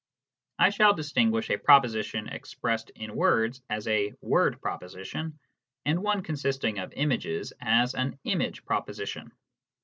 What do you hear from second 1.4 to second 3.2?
a proposition expressed in